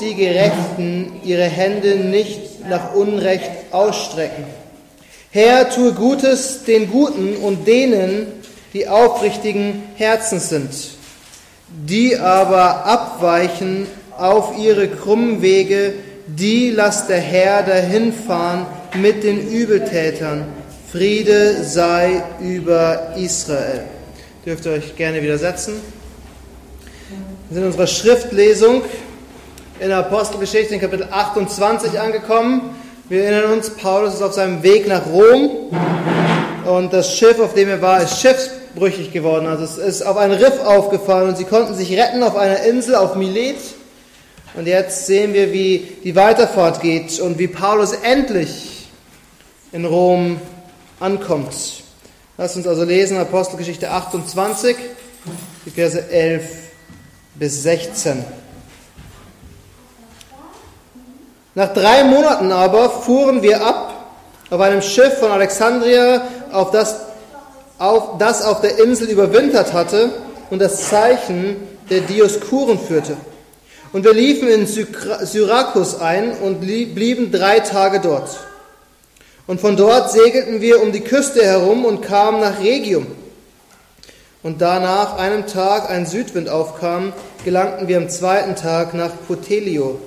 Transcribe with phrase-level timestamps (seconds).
[0.00, 4.44] die Gerechten ihre Hände nicht nach Unrecht ausstrecken.
[5.30, 8.26] Herr, tue Gutes den Guten und denen,
[8.74, 10.70] die aufrichtigen Herzens sind,
[11.68, 13.86] die aber abweichen
[14.16, 15.94] auf ihre krummen Wege,
[16.26, 18.66] die lasst der Herr dahinfahren
[19.00, 20.46] mit den Übeltätern.
[20.90, 23.84] Friede sei über Israel.
[24.44, 25.74] Dürft ihr euch gerne widersetzen.
[27.48, 28.82] Wir sind in unserer Schriftlesung
[29.82, 32.70] in der Apostelgeschichte in Kapitel 28 angekommen.
[33.08, 35.70] Wir erinnern uns, Paulus ist auf seinem Weg nach Rom
[36.64, 39.48] und das Schiff, auf dem er war, ist schiffsbrüchig geworden.
[39.48, 42.94] Also es ist auf ein Riff aufgefahren und sie konnten sich retten auf einer Insel
[42.94, 43.56] auf Milet.
[44.54, 48.86] Und jetzt sehen wir, wie die Weiterfahrt geht und wie Paulus endlich
[49.72, 50.40] in Rom
[51.00, 51.82] ankommt.
[52.38, 54.76] Lass uns also lesen, Apostelgeschichte 28,
[55.66, 56.44] die Verse 11
[57.34, 58.41] bis 16.
[61.54, 63.92] Nach drei Monaten aber fuhren wir ab
[64.50, 66.96] auf einem Schiff von Alexandria, auf das,
[67.78, 70.10] auf das auf der Insel überwintert hatte
[70.50, 71.56] und das Zeichen
[71.90, 73.16] der Dioskuren führte.
[73.92, 78.30] Und wir liefen in Syrakus ein und blieben drei Tage dort.
[79.46, 83.06] Und von dort segelten wir um die Küste herum und kamen nach Regium.
[84.42, 87.12] Und da nach einem Tag ein Südwind aufkam,
[87.44, 90.00] gelangten wir am zweiten Tag nach Potelio.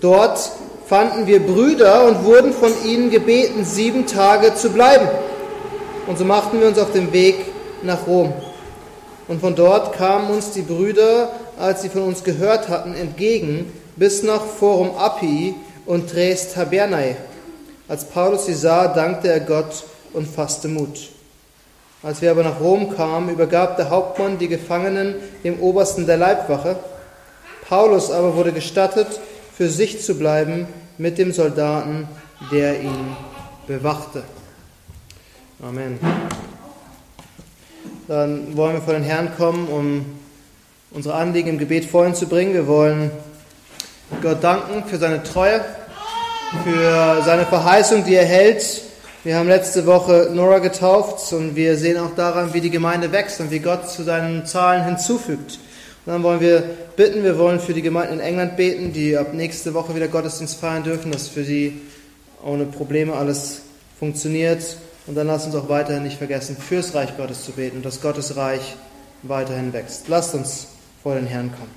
[0.00, 0.50] Dort
[0.86, 5.08] fanden wir Brüder und wurden von ihnen gebeten, sieben Tage zu bleiben.
[6.06, 7.36] Und so machten wir uns auf den Weg
[7.82, 8.32] nach Rom.
[9.28, 14.22] Und von dort kamen uns die Brüder, als sie von uns gehört hatten, entgegen, bis
[14.22, 15.54] nach Forum Appii
[15.86, 17.16] und Tres Tabernae.
[17.86, 21.10] Als Paulus sie sah, dankte er Gott und fasste Mut.
[22.02, 26.76] Als wir aber nach Rom kamen, übergab der Hauptmann die Gefangenen dem Obersten der Leibwache.
[27.68, 29.20] Paulus aber wurde gestattet,
[29.60, 30.66] für sich zu bleiben
[30.96, 32.08] mit dem Soldaten,
[32.50, 33.14] der ihn
[33.66, 34.22] bewachte.
[35.62, 35.98] Amen.
[38.08, 40.06] Dann wollen wir vor den Herrn kommen, um
[40.92, 42.54] unsere Anliegen im Gebet vorhin zu bringen.
[42.54, 43.10] Wir wollen
[44.22, 45.62] Gott danken für seine Treue,
[46.64, 48.80] für seine Verheißung, die er hält.
[49.24, 53.40] Wir haben letzte Woche Nora getauft und wir sehen auch daran, wie die Gemeinde wächst
[53.40, 55.58] und wie Gott zu seinen Zahlen hinzufügt.
[56.10, 56.64] Dann wollen wir
[56.96, 60.58] bitten, wir wollen für die Gemeinden in England beten, die ab nächste Woche wieder Gottesdienst
[60.58, 61.82] feiern dürfen, dass für sie
[62.42, 63.60] ohne Probleme alles
[63.96, 64.76] funktioniert.
[65.06, 68.00] Und dann lasst uns auch weiterhin nicht vergessen, fürs Reich Gottes zu beten und dass
[68.00, 68.74] Gottes Reich
[69.22, 70.08] weiterhin wächst.
[70.08, 70.66] Lasst uns
[71.00, 71.70] vor den Herrn kommen.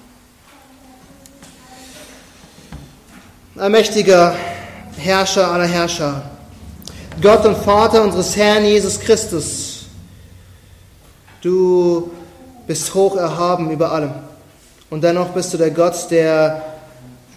[3.55, 4.35] Allmächtiger
[4.97, 6.23] Herrscher aller Herrscher,
[7.21, 9.85] Gott und Vater unseres Herrn Jesus Christus,
[11.41, 12.09] du
[12.67, 14.11] bist hoch erhaben über allem.
[14.89, 16.61] Und dennoch bist du der Gott, der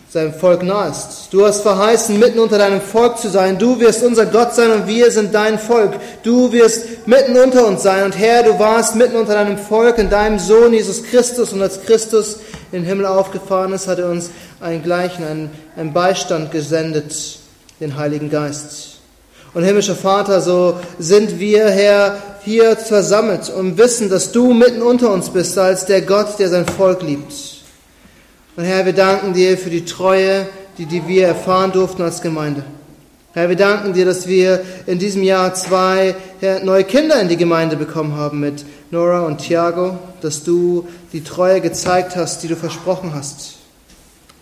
[0.08, 1.28] seinem Volk nah ist.
[1.30, 3.58] Du hast verheißen, mitten unter deinem Volk zu sein.
[3.58, 5.94] Du wirst unser Gott sein und wir sind dein Volk.
[6.22, 8.04] Du wirst mitten unter uns sein.
[8.04, 11.52] Und Herr, du warst mitten unter deinem Volk in deinem Sohn Jesus Christus.
[11.52, 12.36] Und als Christus
[12.72, 17.38] in den Himmel aufgefahren ist, hat er uns einen gleichen, einen, einen Beistand gesendet,
[17.80, 18.98] den Heiligen Geist.
[19.54, 25.12] Und himmlischer Vater, so sind wir, Herr, hier versammelt und wissen, dass du mitten unter
[25.12, 27.34] uns bist, als der Gott, der sein Volk liebt.
[28.56, 30.46] Und Herr, wir danken dir für die Treue,
[30.78, 32.62] die, die wir erfahren durften als Gemeinde.
[33.32, 36.14] Herr, wir danken dir, dass wir in diesem Jahr zwei
[36.62, 41.60] neue Kinder in die Gemeinde bekommen haben mit Nora und Thiago, dass du die Treue
[41.60, 43.56] gezeigt hast, die du versprochen hast.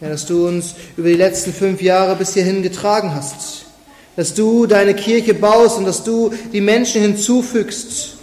[0.00, 3.64] Herr, dass du uns über die letzten fünf Jahre bis hierhin getragen hast
[4.16, 8.16] dass du deine Kirche baust und dass du die Menschen hinzufügst,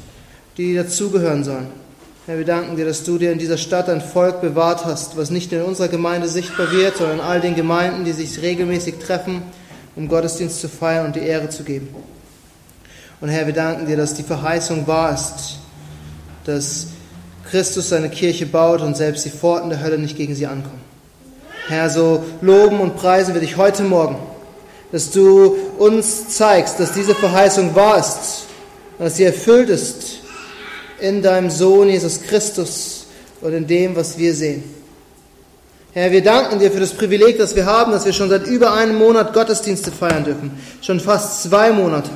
[0.57, 1.67] die dazugehören sollen.
[2.27, 5.31] Herr, wir danken dir, dass du dir in dieser Stadt ein Volk bewahrt hast, was
[5.31, 8.99] nicht nur in unserer Gemeinde sichtbar wird, sondern in all den Gemeinden, die sich regelmäßig
[8.99, 9.41] treffen,
[9.95, 11.89] um Gottesdienst zu feiern und die Ehre zu geben.
[13.19, 15.59] Und Herr, wir danken dir, dass die Verheißung wahr ist,
[16.45, 16.87] dass
[17.49, 20.81] Christus seine Kirche baut und selbst die Pforten der Hölle nicht gegen sie ankommen.
[21.67, 24.15] Herr, so loben und preisen wir dich heute Morgen
[24.91, 28.45] dass du uns zeigst, dass diese Verheißung wahr ist
[28.97, 30.19] und dass sie erfüllt ist
[30.99, 33.05] in deinem Sohn Jesus Christus
[33.41, 34.63] und in dem, was wir sehen.
[35.93, 38.73] Herr, wir danken dir für das Privileg, das wir haben, dass wir schon seit über
[38.73, 40.51] einem Monat Gottesdienste feiern dürfen.
[40.81, 42.09] Schon fast zwei Monate.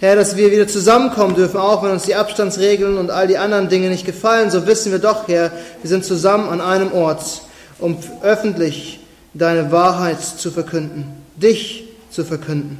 [0.00, 3.68] Herr, dass wir wieder zusammenkommen dürfen, auch wenn uns die Abstandsregeln und all die anderen
[3.68, 7.42] Dinge nicht gefallen, so wissen wir doch, Herr, wir sind zusammen an einem Ort,
[7.78, 8.98] um öffentlich
[9.32, 11.06] deine Wahrheit zu verkünden.
[11.36, 11.83] Dich
[12.14, 12.78] zu verkünden.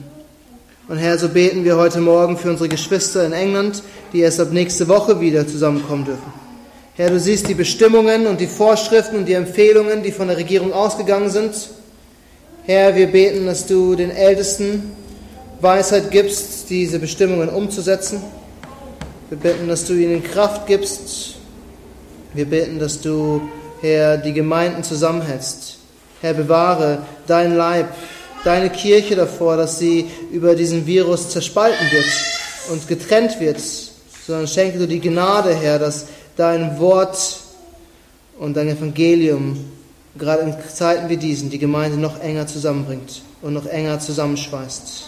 [0.86, 3.82] Und Herr, so beten wir heute Morgen für unsere Geschwister in England,
[4.12, 6.32] die erst ab nächste Woche wieder zusammenkommen dürfen.
[6.94, 10.72] Herr, du siehst die Bestimmungen und die Vorschriften und die Empfehlungen, die von der Regierung
[10.72, 11.54] ausgegangen sind.
[12.64, 14.92] Herr, wir beten, dass du den Ältesten
[15.60, 18.22] Weisheit gibst, diese Bestimmungen umzusetzen.
[19.30, 21.34] Wir bitten, dass du ihnen Kraft gibst.
[22.34, 23.40] Wir bitten, dass du,
[23.80, 25.78] Herr, die Gemeinden zusammenhältst.
[26.20, 27.88] Herr, bewahre dein Leib,
[28.44, 32.06] deine Kirche davor, dass sie über diesen Virus zerspalten wird
[32.70, 33.60] und getrennt wird,
[34.26, 36.06] sondern schenke du die Gnade, Herr, dass
[36.36, 37.40] dein Wort
[38.38, 39.56] und dein Evangelium
[40.16, 45.04] gerade in Zeiten wie diesen die Gemeinde noch enger zusammenbringt und noch enger zusammenschweißt.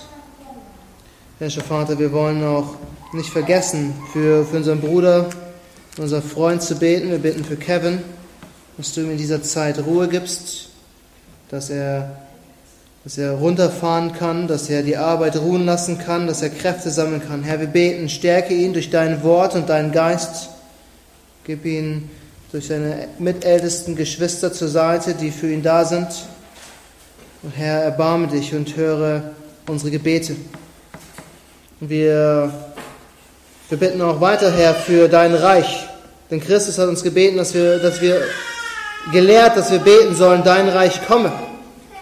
[1.38, 2.76] Herr Vater, wir wollen auch
[3.12, 5.28] nicht vergessen, für, für unseren Bruder,
[5.98, 7.10] unseren Freund zu beten.
[7.10, 8.00] Wir bitten für Kevin,
[8.76, 10.68] dass du ihm in dieser Zeit Ruhe gibst,
[11.50, 12.25] dass er,
[13.06, 17.22] dass er runterfahren kann, dass er die Arbeit ruhen lassen kann, dass er Kräfte sammeln
[17.24, 17.44] kann.
[17.44, 20.48] Herr, wir beten, stärke ihn durch dein Wort und deinen Geist.
[21.44, 22.10] Gib ihn
[22.50, 26.08] durch seine mitältesten Geschwister zur Seite, die für ihn da sind.
[27.44, 29.22] Und Herr, erbarme dich und höre
[29.68, 30.34] unsere Gebete.
[31.78, 32.52] Wir
[33.68, 35.86] wir bitten auch weiter, Herr, für dein Reich.
[36.28, 38.20] Denn Christus hat uns gebeten, dass wir, dass wir
[39.12, 41.32] gelehrt, dass wir beten sollen, dein Reich komme.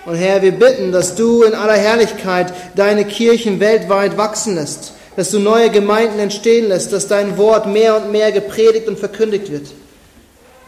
[0.06, 5.31] Und Herr, wir bitten, dass du in aller Herrlichkeit deine Kirchen weltweit wachsen lässt, dass
[5.31, 9.69] du neue Gemeinden entstehen lässt, dass dein Wort mehr und mehr gepredigt und verkündigt wird,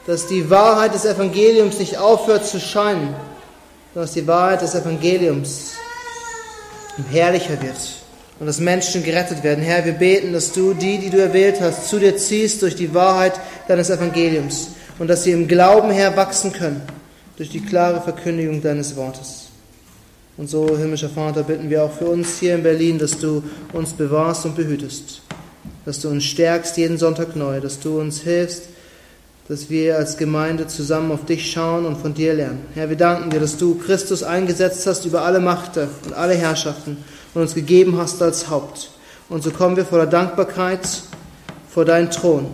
[0.07, 3.15] dass die Wahrheit des Evangeliums nicht aufhört zu scheinen,
[3.93, 5.73] sondern dass die Wahrheit des Evangeliums
[7.11, 7.77] herrlicher wird
[8.41, 9.63] und dass Menschen gerettet werden.
[9.63, 12.95] Herr, wir beten, dass du die, die du erwählt hast, zu dir ziehst durch die
[12.95, 13.35] Wahrheit
[13.69, 14.69] deines Evangeliums
[14.99, 16.81] und dass sie im Glauben, Herr, wachsen können
[17.37, 19.49] durch die klare Verkündigung deines Wortes.
[20.37, 23.43] Und so, himmlischer Vater, bitten wir auch für uns hier in Berlin, dass du
[23.73, 25.23] uns bewahrst und behütest,
[25.85, 28.65] dass du uns stärkst jeden Sonntag neu, dass du uns hilfst,
[29.49, 32.67] dass wir als Gemeinde zusammen auf dich schauen und von dir lernen.
[32.75, 36.99] Herr, wir danken dir, dass du Christus eingesetzt hast über alle Machte und alle Herrschaften
[37.33, 38.91] und uns gegeben hast als Haupt.
[39.29, 40.87] Und so kommen wir voller Dankbarkeit
[41.69, 42.49] vor deinen Thron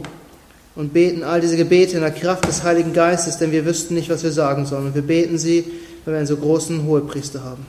[0.74, 4.08] und beten all diese Gebete in der Kraft des Heiligen Geistes, denn wir wüssten nicht,
[4.08, 4.86] was wir sagen sollen.
[4.86, 5.64] Und wir beten sie,
[6.04, 7.66] weil wir einen so großen Hohepriester haben.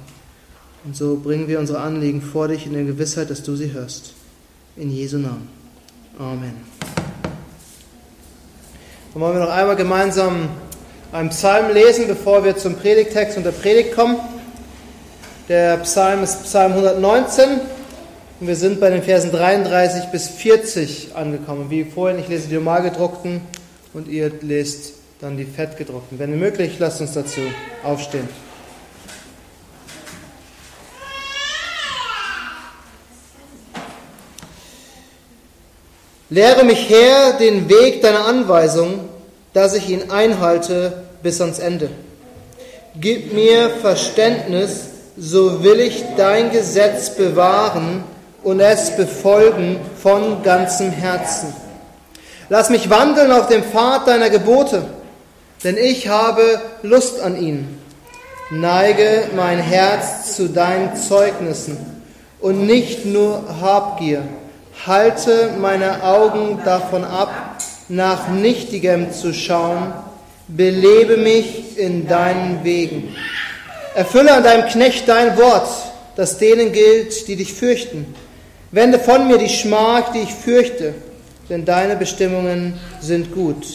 [0.85, 4.13] Und so bringen wir unsere Anliegen vor dich in der Gewissheit, dass du sie hörst.
[4.75, 5.47] In Jesu Namen.
[6.17, 6.53] Amen.
[9.13, 10.49] Dann wollen wir noch einmal gemeinsam
[11.11, 14.17] einen Psalm lesen, bevor wir zum Predigtext und der Predigt kommen.
[15.49, 17.61] Der Psalm ist Psalm 119
[18.43, 21.69] und wir sind bei den Versen 33 bis 40 angekommen.
[21.69, 23.39] Wie vorhin, ich lese die normal gedruckten
[23.93, 26.19] und ihr lest dann die fett gedruckten.
[26.19, 27.39] Wenn möglich, lasst uns dazu
[27.85, 28.27] aufstehen.
[36.29, 39.07] Lehre mich her den Weg deiner Anweisung,
[39.53, 41.89] dass ich ihn einhalte bis ans Ende.
[42.99, 48.03] Gib mir Verständnis, so will ich dein Gesetz bewahren
[48.43, 51.53] und es befolgen von ganzem Herzen.
[52.49, 54.83] Lass mich wandeln auf dem Pfad deiner Gebote,
[55.63, 57.79] denn ich habe Lust an ihnen.
[58.51, 61.77] Neige mein Herz zu deinen Zeugnissen
[62.39, 64.23] und nicht nur Habgier.
[64.85, 67.31] Halte meine Augen davon ab,
[67.87, 69.93] nach Nichtigem zu schauen.
[70.49, 73.15] Belebe mich in deinen Wegen.
[73.95, 75.69] Erfülle an deinem Knecht dein Wort,
[76.15, 78.13] das denen gilt, die dich fürchten.
[78.73, 80.95] Wende von mir die Schmach, die ich fürchte,
[81.47, 83.67] denn deine Bestimmungen sind gut.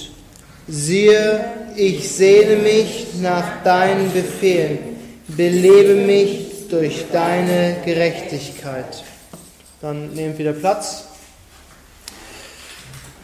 [0.67, 1.45] Siehe,
[1.77, 4.81] ich sehne mich nach deinen Befehlen,
[5.29, 9.05] belebe mich durch deine Gerechtigkeit.
[9.81, 11.05] Dann wir wieder Platz.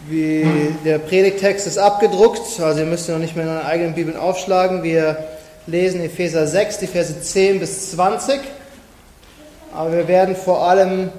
[0.08, 0.46] Wie
[0.84, 4.16] der Predigtext ist abgedruckt, also ihr müsst ihn noch nicht mehr in eurer eigenen Bibeln
[4.16, 4.84] aufschlagen.
[4.84, 5.26] Wir
[5.66, 8.38] lesen Epheser 6, die Verse 10 bis 20.
[9.74, 11.10] Aber wir werden vor allem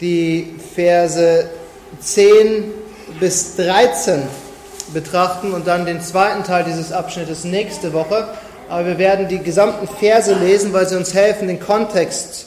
[0.00, 1.48] die Verse
[2.00, 2.64] 10
[3.20, 4.22] bis 13
[4.92, 8.28] betrachten und dann den zweiten Teil dieses Abschnittes nächste Woche.
[8.68, 12.46] Aber wir werden die gesamten Verse lesen, weil sie uns helfen, den Kontext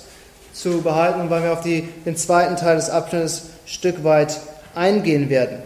[0.53, 4.39] zu behalten und weil wir auf die, den zweiten Teil des Abschnittes ein Stück weit
[4.73, 5.61] eingehen werden.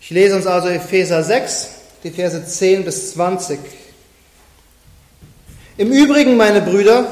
[0.00, 1.68] Ich lese uns also Epheser 6,
[2.04, 3.58] die Verse 10 bis 20.
[5.76, 7.06] Im Übrigen, meine Brüder,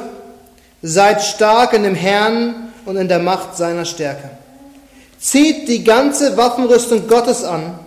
[0.82, 4.30] seid stark in dem Herrn und in der Macht seiner Stärke.
[5.18, 7.78] Zieht die ganze Waffenrüstung Gottes an,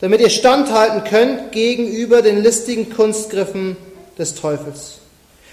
[0.00, 3.76] damit ihr standhalten könnt gegenüber den listigen Kunstgriffen
[4.18, 4.98] des Teufels.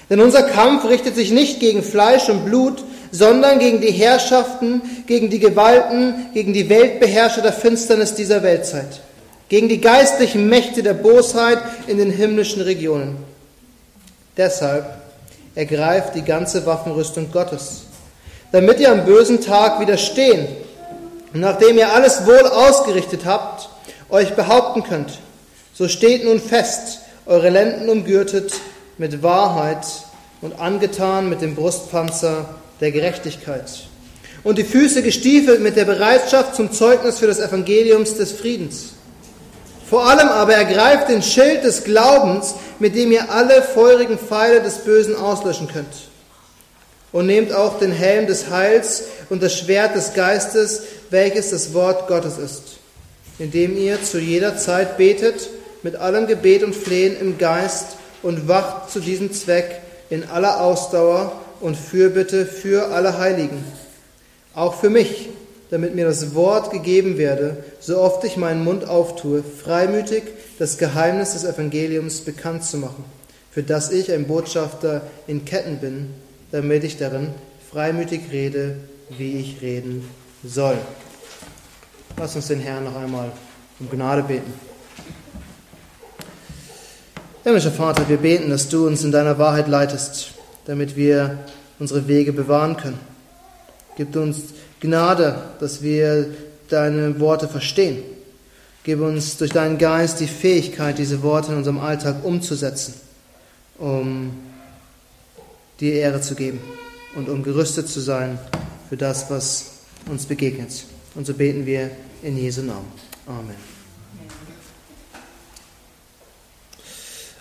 [0.09, 5.29] Denn unser Kampf richtet sich nicht gegen Fleisch und Blut, sondern gegen die Herrschaften, gegen
[5.29, 9.01] die Gewalten, gegen die Weltbeherrscher der Finsternis dieser Weltzeit,
[9.49, 13.17] gegen die geistlichen Mächte der Bosheit in den himmlischen Regionen.
[14.35, 14.85] Deshalb
[15.55, 17.83] ergreift die ganze Waffenrüstung Gottes,
[18.51, 20.47] damit ihr am bösen Tag widerstehen
[21.33, 23.69] und nachdem ihr alles wohl ausgerichtet habt,
[24.09, 25.19] euch behaupten könnt.
[25.73, 28.53] So steht nun fest, eure Lenden umgürtet
[28.97, 29.85] mit Wahrheit
[30.41, 32.45] und angetan mit dem Brustpanzer
[32.79, 33.87] der Gerechtigkeit
[34.43, 38.93] und die Füße gestiefelt mit der Bereitschaft zum Zeugnis für das Evangeliums des Friedens.
[39.93, 44.79] Vor allem aber ergreift den Schild des Glaubens, mit dem ihr alle feurigen Pfeile des
[44.79, 46.09] Bösen auslöschen könnt.
[47.11, 50.81] Und nehmt auch den Helm des Heils und das Schwert des Geistes,
[51.11, 52.63] welches das Wort Gottes ist,
[53.37, 55.47] indem ihr zu jeder Zeit betet
[55.83, 57.89] mit allem Gebet und Flehen im Geist
[58.23, 63.63] und wacht zu diesem Zweck in aller Ausdauer und Fürbitte für alle Heiligen,
[64.55, 65.29] auch für mich,
[65.69, 70.23] damit mir das Wort gegeben werde, so oft ich meinen Mund auftue, freimütig
[70.59, 73.03] das Geheimnis des Evangeliums bekannt zu machen,
[73.51, 76.09] für das ich ein Botschafter in Ketten bin,
[76.51, 77.29] damit ich darin
[77.71, 78.77] freimütig rede,
[79.17, 80.07] wie ich reden
[80.43, 80.77] soll.
[82.17, 83.31] Lass uns den Herrn noch einmal
[83.79, 84.53] um Gnade beten.
[87.43, 90.31] Himmlischer Vater, wir beten, dass du uns in deiner Wahrheit leitest,
[90.65, 91.39] damit wir
[91.79, 92.99] unsere Wege bewahren können.
[93.97, 94.53] Gib uns
[94.83, 96.33] Gnade, dass wir
[96.67, 98.03] deine Worte verstehen.
[98.83, 102.93] Gib uns durch deinen Geist die Fähigkeit, diese Worte in unserem Alltag umzusetzen,
[103.77, 104.33] um
[105.79, 106.59] dir Ehre zu geben
[107.15, 108.37] und um gerüstet zu sein
[108.89, 109.71] für das, was
[110.11, 110.83] uns begegnet.
[111.15, 111.89] Und so beten wir
[112.21, 112.91] in Jesu Namen.
[113.25, 113.55] Amen.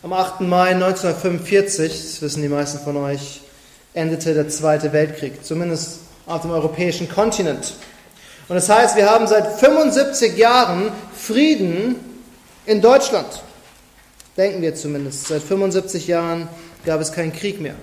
[0.04, 0.42] Am 8.
[0.42, 3.40] Mai 1945, das wissen die meisten von euch,
[3.94, 7.74] endete der Zweite Weltkrieg, zumindest auf dem europäischen Kontinent.
[8.48, 11.96] Und das heißt, wir haben seit 75 Jahren Frieden
[12.66, 13.42] in Deutschland.
[14.36, 15.28] Denken wir zumindest.
[15.28, 16.48] Seit 75 Jahren
[16.84, 17.74] gab es keinen Krieg mehr.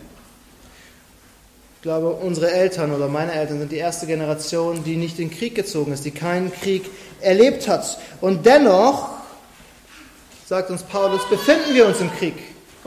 [1.76, 5.38] Ich glaube, unsere Eltern oder meine Eltern sind die erste Generation, die nicht in den
[5.38, 6.90] Krieg gezogen ist, die keinen Krieg
[7.22, 7.98] erlebt hat.
[8.20, 9.10] Und dennoch
[10.46, 12.36] sagt uns Paulus, befinden wir uns im Krieg.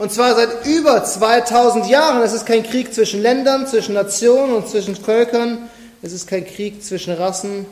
[0.03, 2.23] Und zwar seit über 2000 Jahren.
[2.23, 5.69] Es ist kein Krieg zwischen Ländern, zwischen Nationen und zwischen Völkern.
[6.01, 7.65] Es ist kein Krieg zwischen Rassen.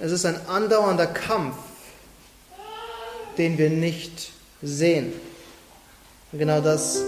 [0.00, 1.56] Es ist ein andauernder Kampf,
[3.38, 4.30] den wir nicht
[4.62, 5.12] sehen.
[6.30, 7.00] Und genau das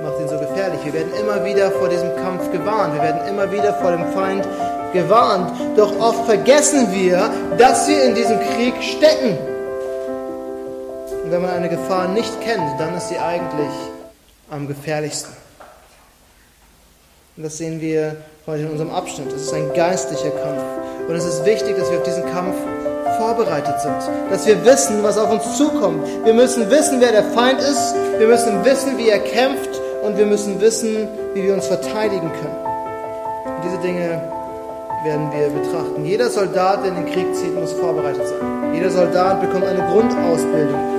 [0.00, 0.78] macht ihn so gefährlich.
[0.84, 2.94] Wir werden immer wieder vor diesem Kampf gewarnt.
[2.94, 4.46] Wir werden immer wieder vor dem Feind
[4.92, 5.76] gewarnt.
[5.76, 9.53] Doch oft vergessen wir, dass wir in diesem Krieg stecken.
[11.34, 13.72] Wenn man eine Gefahr nicht kennt, dann ist sie eigentlich
[14.52, 15.34] am gefährlichsten.
[17.36, 19.32] Und das sehen wir heute in unserem Abschnitt.
[19.32, 20.62] Es ist ein geistlicher Kampf.
[21.08, 22.54] Und es ist wichtig, dass wir auf diesen Kampf
[23.18, 23.96] vorbereitet sind.
[24.30, 26.06] Dass wir wissen, was auf uns zukommt.
[26.24, 27.96] Wir müssen wissen, wer der Feind ist.
[28.16, 29.80] Wir müssen wissen, wie er kämpft.
[30.04, 33.56] Und wir müssen wissen, wie wir uns verteidigen können.
[33.56, 34.22] Und diese Dinge
[35.02, 36.04] werden wir betrachten.
[36.04, 38.72] Jeder Soldat, der in den Krieg zieht, muss vorbereitet sein.
[38.72, 40.93] Jeder Soldat bekommt eine Grundausbildung.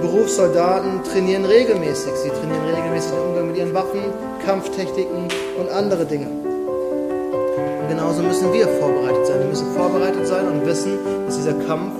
[0.00, 2.12] Berufssoldaten trainieren regelmäßig.
[2.22, 4.00] Sie trainieren regelmäßig den Umgang mit ihren Waffen,
[4.44, 5.28] Kampftechniken
[5.58, 6.26] und andere Dinge.
[6.26, 9.40] Und genauso müssen wir vorbereitet sein.
[9.40, 11.92] Wir müssen vorbereitet sein und wissen, dass dieser Kampf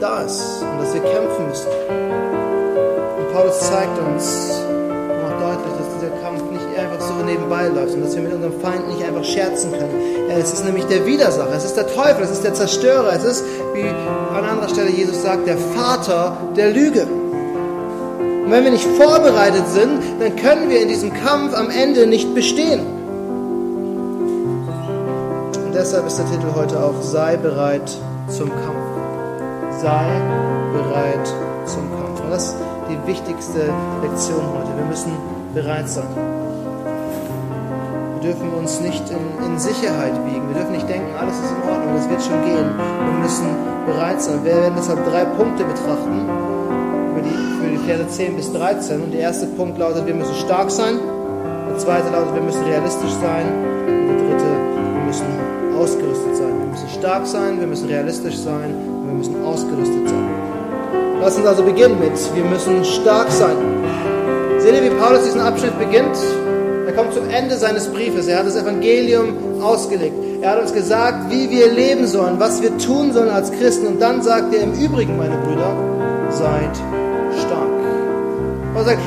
[0.00, 1.68] da ist und dass wir kämpfen müssen.
[3.18, 4.60] Und Paulus zeigt uns,
[5.22, 8.60] macht deutlich, dass dieser Kampf nicht einfach so nebenbei läuft und dass wir mit unserem
[8.60, 9.94] Feind nicht einfach scherzen können.
[10.28, 13.44] Es ist nämlich der Widersacher, es ist der Teufel, es ist der Zerstörer, es ist,
[13.74, 13.88] wie
[14.36, 17.06] an anderer Stelle Jesus sagt, der Vater der Lüge.
[17.06, 22.34] Und wenn wir nicht vorbereitet sind, dann können wir in diesem Kampf am Ende nicht
[22.34, 22.80] bestehen.
[25.64, 27.96] Und deshalb ist der Titel heute auch Sei bereit
[28.28, 29.80] zum Kampf.
[29.80, 30.06] Sei
[30.72, 31.26] bereit
[31.66, 32.20] zum Kampf.
[32.20, 32.56] Und das ist
[32.90, 34.76] die wichtigste Lektion heute.
[34.76, 35.12] Wir müssen
[35.54, 36.41] bereit sein.
[38.22, 40.46] Dürfen uns nicht in, in, Sicherheit wiegen.
[40.46, 42.70] Wir dürfen nicht denken, alles ist in Ordnung, das wird schon gehen.
[42.78, 43.46] Wir müssen
[43.84, 44.44] bereit sein.
[44.44, 46.30] Wir werden deshalb drei Punkte betrachten
[47.16, 49.02] für die, für die Verse 10 bis 13.
[49.02, 51.00] Und der erste Punkt lautet, wir müssen stark sein.
[51.68, 53.46] Der zweite lautet, wir müssen realistisch sein.
[53.88, 54.50] Und der dritte,
[54.94, 55.26] wir müssen
[55.76, 56.54] ausgerüstet sein.
[56.60, 60.28] Wir müssen stark sein, wir müssen realistisch sein und wir müssen ausgerüstet sein.
[61.20, 63.56] Lass uns also beginnen mit, wir müssen stark sein.
[64.58, 66.16] Seht ihr, wie Paulus diesen Abschnitt beginnt?
[66.92, 68.26] Er kommt zum Ende seines Briefes.
[68.26, 70.14] Er hat das Evangelium ausgelegt.
[70.42, 73.86] Er hat uns gesagt, wie wir leben sollen, was wir tun sollen als Christen.
[73.86, 75.74] Und dann sagt er im Übrigen, meine Brüder,
[76.30, 76.76] seid
[77.46, 77.70] stark.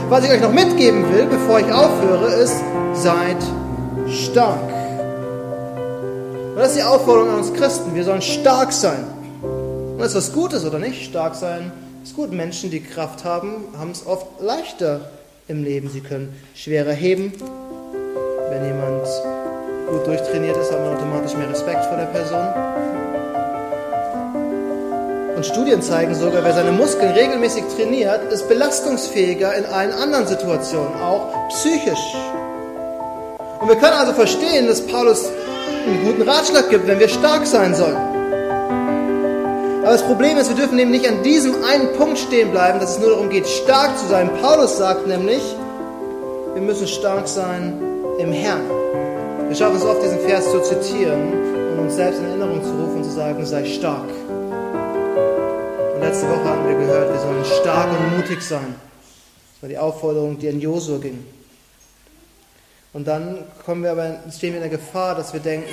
[0.10, 2.56] Was ich euch noch mitgeben will, bevor ich aufhöre, ist,
[2.94, 3.38] seid
[4.10, 4.64] stark.
[6.54, 7.94] Und das ist die Aufforderung an uns Christen.
[7.94, 9.04] Wir sollen stark sein.
[9.44, 11.04] Und das ist was Gutes, oder nicht?
[11.04, 11.72] Stark sein
[12.04, 12.32] ist gut.
[12.32, 15.12] Menschen, die Kraft haben, haben es oft leichter
[15.48, 15.88] im Leben.
[15.88, 17.34] Sie können schwerer heben.
[18.50, 19.08] Wenn jemand
[19.88, 22.46] gut durchtrainiert ist, hat man automatisch mehr Respekt vor der Person.
[25.36, 30.94] Und Studien zeigen sogar, wer seine Muskeln regelmäßig trainiert, ist belastungsfähiger in allen anderen Situationen,
[31.02, 32.16] auch psychisch.
[33.60, 35.28] Und wir können also verstehen, dass Paulus
[35.88, 37.98] einen guten Ratschlag gibt, wenn wir stark sein sollen.
[39.82, 42.92] Aber das Problem ist, wir dürfen eben nicht an diesem einen Punkt stehen bleiben, dass
[42.92, 44.30] es nur darum geht, stark zu sein.
[44.40, 45.42] Paulus sagt nämlich,
[46.54, 48.68] wir müssen stark sein im Herrn.
[49.48, 51.34] Wir schaffen es oft, diesen Vers zu zitieren
[51.72, 54.10] und uns selbst in Erinnerung zu rufen und zu sagen, sei stark.
[55.94, 58.76] Und letzte Woche haben wir gehört, wir sollen stark und mutig sein.
[59.54, 61.26] Das war die Aufforderung, die an Josua ging.
[62.94, 65.70] Und dann kommen wir aber, stehen wir in der Gefahr, dass wir denken,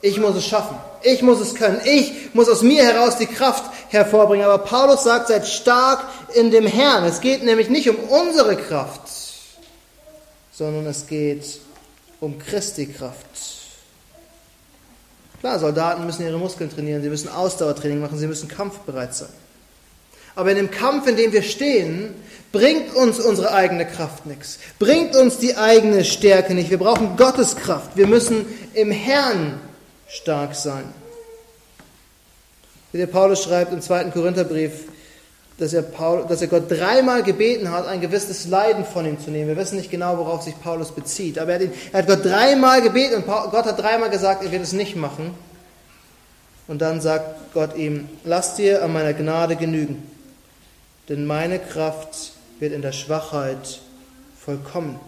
[0.00, 3.62] ich muss es schaffen, ich muss es können, ich muss aus mir heraus die Kraft
[3.88, 4.44] hervorbringen.
[4.44, 7.04] Aber Paulus sagt, seid stark in dem Herrn.
[7.04, 9.02] Es geht nämlich nicht um unsere Kraft,
[10.62, 11.58] sondern es geht
[12.20, 13.26] um Christi Kraft.
[15.40, 19.32] Klar, Soldaten müssen ihre Muskeln trainieren, sie müssen Ausdauertraining machen, sie müssen kampfbereit sein.
[20.36, 22.14] Aber in dem Kampf, in dem wir stehen,
[22.52, 26.70] bringt uns unsere eigene Kraft nichts, bringt uns die eigene Stärke nicht.
[26.70, 27.96] Wir brauchen Gottes Kraft.
[27.96, 29.60] Wir müssen im Herrn
[30.08, 30.84] stark sein.
[32.92, 34.84] Wie der Paulus schreibt im zweiten Korintherbrief,
[35.58, 39.30] dass er, Paul, dass er Gott dreimal gebeten hat, ein gewisses Leiden von ihm zu
[39.30, 39.48] nehmen.
[39.48, 42.24] Wir wissen nicht genau, worauf sich Paulus bezieht, aber er hat, ihn, er hat Gott
[42.24, 45.34] dreimal gebeten und Gott hat dreimal gesagt, er wird es nicht machen.
[46.68, 50.08] Und dann sagt Gott ihm, lass dir an meiner Gnade genügen,
[51.08, 53.80] denn meine Kraft wird in der Schwachheit
[54.38, 54.98] vollkommen.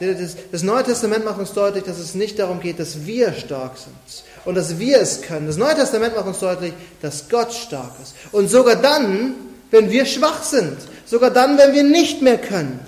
[0.00, 3.96] Das Neue Testament macht uns deutlich, dass es nicht darum geht, dass wir stark sind
[4.44, 5.48] und dass wir es können.
[5.48, 8.14] Das Neue Testament macht uns deutlich, dass Gott stark ist.
[8.30, 9.34] Und sogar dann,
[9.72, 12.78] wenn wir schwach sind, sogar dann, wenn wir nicht mehr können.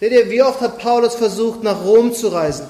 [0.00, 2.66] Seht ihr, wie oft hat Paulus versucht, nach Rom zu reisen?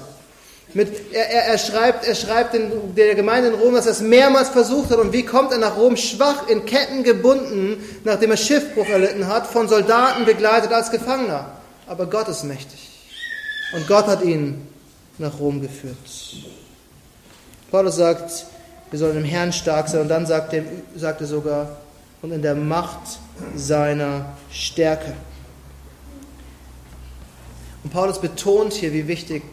[0.73, 4.01] Mit, er, er, er, schreibt, er schreibt in der Gemeinde in Rom, dass er es
[4.01, 4.99] mehrmals versucht hat.
[4.99, 5.97] Und wie kommt er nach Rom?
[5.97, 11.60] Schwach, in Ketten gebunden, nachdem er Schiffbruch erlitten hat, von Soldaten begleitet als Gefangener.
[11.91, 12.87] Aber Gott ist mächtig.
[13.73, 14.65] Und Gott hat ihn
[15.17, 15.97] nach Rom geführt.
[17.69, 18.45] Paulus sagt,
[18.89, 20.03] wir sollen im Herrn stark sein.
[20.03, 20.63] Und dann sagt er,
[20.95, 21.75] sagt er sogar,
[22.21, 23.19] und in der Macht
[23.57, 25.13] seiner Stärke.
[27.83, 29.43] Und Paulus betont hier, wie wichtig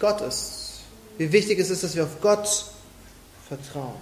[0.00, 0.80] Gott ist.
[1.16, 2.64] Wie wichtig es ist, dass wir auf Gott
[3.46, 3.94] vertrauen.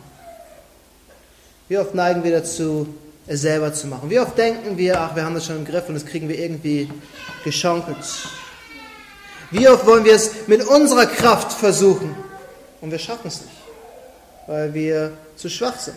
[1.68, 2.87] Wie oft neigen wir dazu,
[3.30, 4.10] es selber zu machen?
[4.10, 6.36] Wie oft denken wir, ach, wir haben das schon im Griff und das kriegen wir
[6.36, 6.90] irgendwie
[7.44, 7.96] geschaukelt?
[9.52, 12.14] Wie oft wollen wir es mit unserer Kraft versuchen
[12.80, 13.52] und wir schaffen es nicht,
[14.48, 15.94] weil wir zu schwach sind?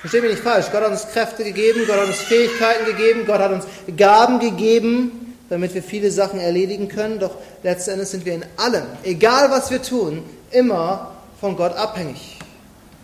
[0.00, 3.38] Versteht mich nicht falsch, Gott hat uns Kräfte gegeben, Gott hat uns Fähigkeiten gegeben, Gott
[3.38, 7.18] hat uns Gaben gegeben, damit wir viele Sachen erledigen können.
[7.18, 12.31] Doch letztendlich sind wir in allem, egal was wir tun, immer von Gott abhängig.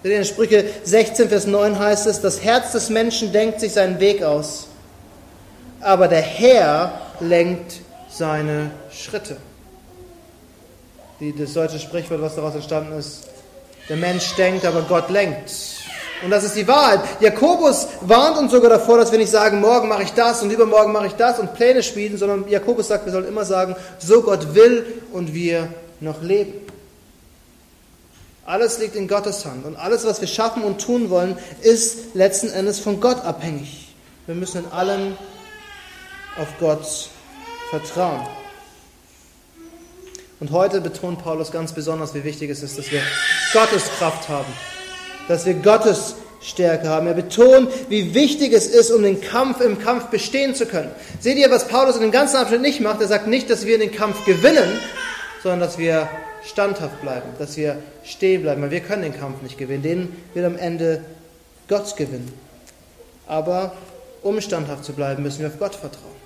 [0.04, 4.22] In Sprüche 16, Vers 9 heißt es, das Herz des Menschen denkt sich seinen Weg
[4.22, 4.68] aus,
[5.80, 9.36] aber der Herr lenkt seine Schritte.
[11.18, 13.24] Die, das deutsche Sprichwort, was daraus entstanden ist,
[13.88, 15.50] der Mensch denkt, aber Gott lenkt.
[16.22, 17.00] Und das ist die Wahrheit.
[17.20, 20.92] Jakobus warnt uns sogar davor, dass wir nicht sagen, morgen mache ich das und übermorgen
[20.92, 24.54] mache ich das und Pläne schmieden, sondern Jakobus sagt, wir sollen immer sagen, so Gott
[24.54, 25.68] will und wir
[26.00, 26.68] noch leben.
[28.48, 32.48] Alles liegt in Gottes Hand und alles, was wir schaffen und tun wollen, ist letzten
[32.48, 33.94] Endes von Gott abhängig.
[34.26, 35.16] Wir müssen in allem
[36.38, 37.10] auf Gott
[37.68, 38.26] vertrauen.
[40.40, 43.02] Und heute betont Paulus ganz besonders, wie wichtig es ist, dass wir
[43.52, 44.52] Gottes Kraft haben
[45.28, 47.06] dass wir Gottes Stärke haben.
[47.06, 50.90] Er betont, wie wichtig es ist, um den Kampf im Kampf bestehen zu können.
[51.20, 53.00] Seht ihr, was Paulus in dem ganzen Abschnitt nicht macht?
[53.00, 54.78] Er sagt nicht, dass wir den Kampf gewinnen,
[55.42, 56.08] sondern dass wir
[56.44, 59.82] standhaft bleiben, dass wir stehen bleiben, weil wir können den Kampf nicht gewinnen.
[59.82, 61.04] Den wird am Ende
[61.68, 62.32] Gott gewinnen.
[63.26, 63.72] Aber
[64.22, 66.18] um standhaft zu bleiben, müssen wir auf Gott vertrauen.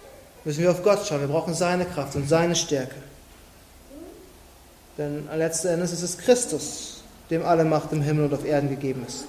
[0.44, 1.20] Müssen wir auf Gott schauen.
[1.20, 2.96] Wir brauchen seine Kraft und seine Stärke.
[4.98, 9.05] Denn letzten Endes ist es Christus, dem alle Macht im Himmel und auf Erden gegeben
[9.07, 9.27] ist.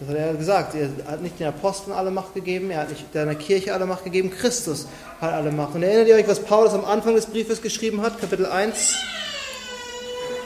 [0.00, 0.74] Das hat er gesagt.
[0.74, 4.04] Er hat nicht den Aposteln alle Macht gegeben, er hat nicht deiner Kirche alle Macht
[4.04, 4.86] gegeben, Christus
[5.20, 5.74] hat alle Macht.
[5.74, 8.94] Und erinnert ihr euch, was Paulus am Anfang des Briefes geschrieben hat, Kapitel 1?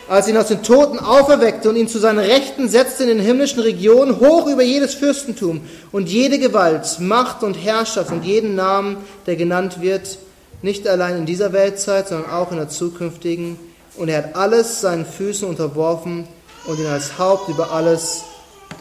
[0.08, 3.60] Als ihn aus den Toten auferweckte und ihn zu seinen Rechten setzte in den himmlischen
[3.60, 5.60] Regionen, hoch über jedes Fürstentum
[5.92, 10.18] und jede Gewalt, Macht und Herrschaft und jeden Namen, der genannt wird,
[10.62, 13.58] Nicht allein in dieser Weltzeit, sondern auch in der zukünftigen.
[13.96, 16.28] Und er hat alles seinen Füßen unterworfen
[16.66, 18.22] und ihn als Haupt über alles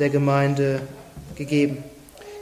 [0.01, 0.81] der Gemeinde
[1.35, 1.83] gegeben.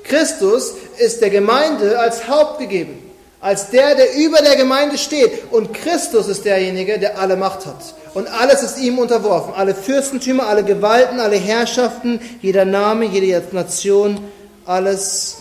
[0.03, 2.97] Christus ist der Gemeinde als Haupt gegeben,
[3.41, 5.51] als der, der über der Gemeinde steht.
[5.51, 7.93] Und Christus ist derjenige, der alle Macht hat.
[8.15, 9.53] Und alles ist ihm unterworfen.
[9.53, 14.19] Alle Fürstentümer, alle Gewalten, alle Herrschaften, jeder Name, jede Nation,
[14.65, 15.37] alles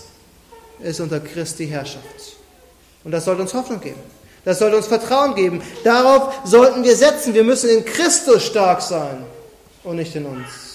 [0.81, 2.37] ist unter Christi Herrschaft.
[3.05, 4.01] Und das sollte uns Hoffnung geben.
[4.45, 5.63] Das sollte uns Vertrauen geben.
[5.85, 7.33] Darauf sollten wir setzen.
[7.33, 9.25] Wir müssen in Christus stark sein
[9.85, 10.68] und nicht in uns.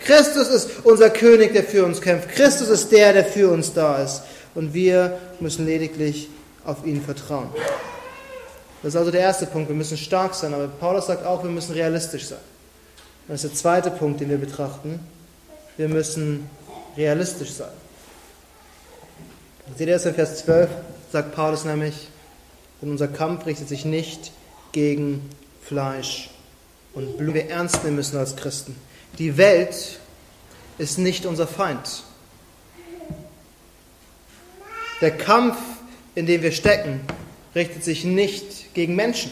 [0.00, 2.28] Christus ist unser König, der für uns kämpft.
[2.30, 4.22] Christus ist der, der für uns da ist.
[4.54, 6.28] Und wir müssen lediglich
[6.64, 7.48] auf ihn vertrauen.
[8.82, 9.68] Das ist also der erste Punkt.
[9.68, 10.54] Wir müssen stark sein.
[10.54, 12.38] Aber Paulus sagt auch, wir müssen realistisch sein.
[13.28, 15.00] Das ist der zweite Punkt, den wir betrachten.
[15.76, 16.48] Wir müssen
[16.96, 17.72] realistisch sein.
[19.76, 20.70] Seht ihr das in Vers 12?
[21.12, 22.08] Sagt Paulus nämlich,
[22.80, 24.32] denn unser Kampf richtet sich nicht
[24.72, 25.28] gegen
[25.62, 26.30] Fleisch
[26.94, 27.34] und Blut.
[27.34, 28.76] Wir ernst nehmen müssen als Christen.
[29.18, 29.98] Die Welt
[30.78, 32.02] ist nicht unser Feind.
[35.00, 35.56] Der Kampf,
[36.14, 37.00] in dem wir stecken,
[37.54, 39.30] richtet sich nicht gegen Menschen.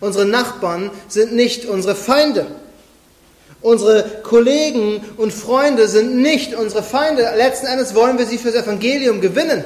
[0.00, 2.46] Unsere Nachbarn sind nicht unsere Feinde.
[3.60, 7.32] Unsere Kollegen und Freunde sind nicht unsere Feinde.
[7.36, 9.64] Letzten Endes wollen wir sie fürs Evangelium gewinnen.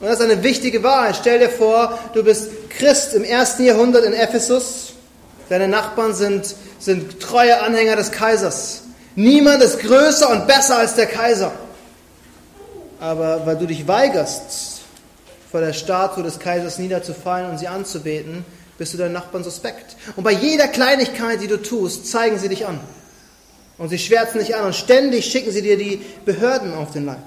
[0.00, 1.16] Und das ist eine wichtige Wahrheit.
[1.20, 4.94] Stell dir vor, du bist Christ im ersten Jahrhundert in Ephesus.
[5.50, 8.82] Deine Nachbarn sind, sind treue Anhänger des Kaisers.
[9.14, 11.52] Niemand ist größer und besser als der Kaiser.
[12.98, 14.80] Aber weil du dich weigerst,
[15.50, 18.44] vor der Statue des Kaisers niederzufallen und sie anzubeten,
[18.78, 19.96] bist du deinen Nachbarn suspekt.
[20.16, 22.80] Und bei jeder Kleinigkeit, die du tust, zeigen sie dich an.
[23.76, 27.18] Und sie schwärzen dich an und ständig schicken sie dir die Behörden auf den Leib.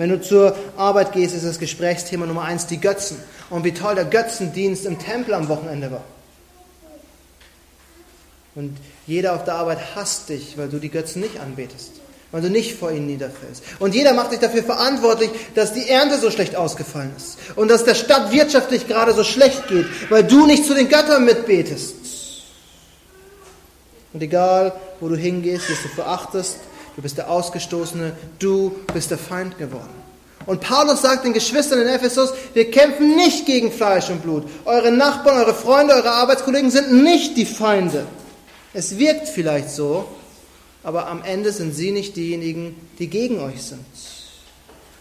[0.00, 3.18] Wenn du zur Arbeit gehst, ist das Gesprächsthema Nummer eins die Götzen.
[3.50, 6.04] Und wie toll der Götzendienst im Tempel am Wochenende war.
[8.54, 12.00] Und jeder auf der Arbeit hasst dich, weil du die Götzen nicht anbetest
[12.32, 13.64] weil du nicht vor ihnen niederfällst.
[13.80, 17.84] Und jeder macht sich dafür verantwortlich, dass die Ernte so schlecht ausgefallen ist und dass
[17.84, 21.96] der Stadt wirtschaftlich gerade so schlecht geht, weil du nicht zu den Göttern mitbetest.
[24.12, 26.58] Und egal, wo du hingehst, wirst du verachtest,
[26.96, 30.00] du bist der Ausgestoßene, du bist der Feind geworden.
[30.46, 34.44] Und Paulus sagt den Geschwistern in Ephesus, wir kämpfen nicht gegen Fleisch und Blut.
[34.64, 38.06] Eure Nachbarn, eure Freunde, eure Arbeitskollegen sind nicht die Feinde.
[38.72, 40.06] Es wirkt vielleicht so,
[40.82, 43.84] aber am Ende sind sie nicht diejenigen, die gegen euch sind.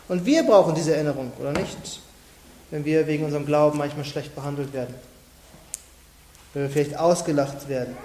[0.07, 2.01] Und wir brauchen diese Erinnerung, oder nicht?
[2.71, 4.93] Wenn wir wegen unserem Glauben manchmal schlecht behandelt werden.
[6.53, 7.95] Wenn wir vielleicht ausgelacht werden.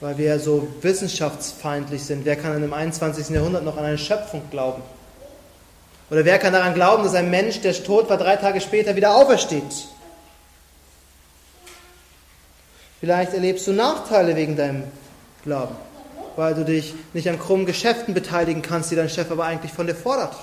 [0.00, 2.24] Weil wir so wissenschaftsfeindlich sind.
[2.24, 3.30] Wer kann im 21.
[3.30, 4.82] Jahrhundert noch an eine Schöpfung glauben?
[6.10, 9.16] Oder wer kann daran glauben, dass ein Mensch, der tot war, drei Tage später wieder
[9.16, 9.88] aufersteht?
[13.00, 14.84] Vielleicht erlebst du Nachteile wegen deinem
[15.44, 15.76] Glauben
[16.36, 19.86] weil du dich nicht an krummen Geschäften beteiligen kannst, die dein Chef aber eigentlich von
[19.86, 20.36] dir fordert.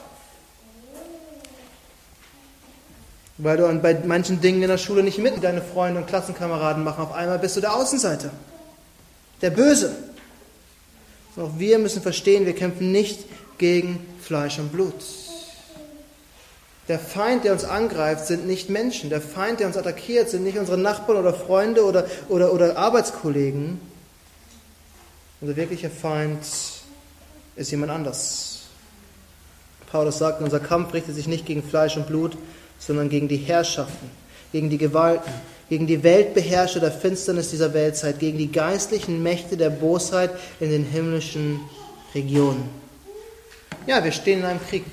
[3.37, 7.03] Weil du bei manchen Dingen in der Schule nicht mit deine Freunde und Klassenkameraden machen.
[7.03, 8.31] Auf einmal bist du der Außenseiter.
[9.43, 9.93] Der Böse.
[11.35, 13.25] Und auch wir müssen verstehen, wir kämpfen nicht
[13.57, 14.95] gegen Fleisch und Blut.
[16.87, 19.09] Der Feind, der uns angreift, sind nicht Menschen.
[19.09, 23.79] Der Feind, der uns attackiert, sind nicht unsere Nachbarn oder Freunde oder, oder, oder Arbeitskollegen,
[25.41, 26.39] unser wirklicher Feind
[27.57, 28.61] ist jemand anders.
[29.91, 32.37] Paulus sagt, unser Kampf richtet sich nicht gegen Fleisch und Blut,
[32.79, 34.09] sondern gegen die Herrschaften,
[34.53, 35.29] gegen die Gewalten,
[35.69, 40.85] gegen die Weltbeherrscher der Finsternis dieser Weltzeit, gegen die geistlichen Mächte der Bosheit in den
[40.85, 41.59] himmlischen
[42.13, 42.69] Regionen.
[43.87, 44.85] Ja, wir stehen in einem Krieg.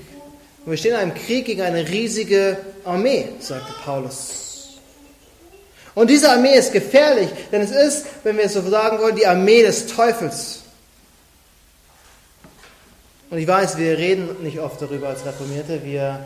[0.65, 4.79] Und wir stehen in einem Krieg gegen eine riesige Armee, sagte Paulus.
[5.95, 9.27] Und diese Armee ist gefährlich, denn es ist, wenn wir es so sagen wollen, die
[9.27, 10.61] Armee des Teufels.
[13.31, 15.85] Und ich weiß, wir reden nicht oft darüber als Reformierte.
[15.85, 16.21] Wir,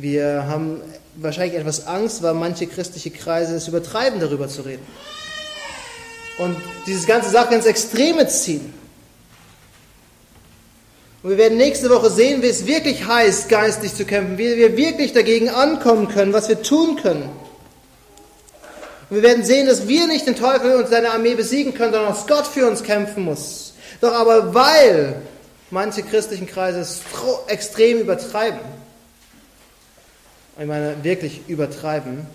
[0.00, 0.80] wir haben
[1.16, 4.86] wahrscheinlich etwas Angst, weil manche christliche Kreise es übertreiben, darüber zu reden.
[6.38, 8.72] Und diese ganze Sache ins Extreme ziehen.
[11.22, 14.76] Und wir werden nächste Woche sehen, wie es wirklich heißt, geistig zu kämpfen, wie wir
[14.76, 17.28] wirklich dagegen ankommen können, was wir tun können.
[19.10, 22.12] Und wir werden sehen, dass wir nicht den Teufel und seine Armee besiegen können, sondern
[22.12, 23.74] dass Gott für uns kämpfen muss.
[24.00, 25.16] Doch aber weil
[25.70, 27.00] manche christlichen Kreise es
[27.48, 28.60] extrem übertreiben,
[30.58, 32.26] ich meine wirklich übertreiben,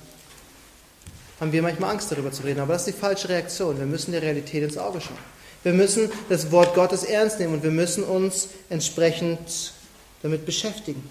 [1.40, 2.62] haben wir manchmal Angst darüber zu reden.
[2.62, 3.78] Aber das ist die falsche Reaktion.
[3.78, 5.18] Wir müssen der Realität ins Auge schauen.
[5.64, 9.74] Wir müssen das Wort Gottes ernst nehmen und wir müssen uns entsprechend
[10.22, 11.04] damit beschäftigen.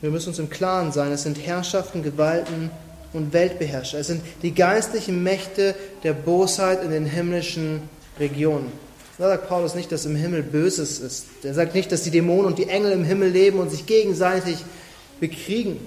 [0.00, 2.70] Wir müssen uns im Klaren sein, es sind Herrschaften, Gewalten
[3.12, 3.98] und Weltbeherrscher.
[3.98, 7.82] Es sind die geistlichen Mächte der Bosheit in den himmlischen
[8.18, 8.72] Regionen.
[9.20, 11.26] Da sagt Paulus nicht, dass im Himmel Böses ist.
[11.42, 14.64] Er sagt nicht, dass die Dämonen und die Engel im Himmel leben und sich gegenseitig
[15.20, 15.78] bekriegen.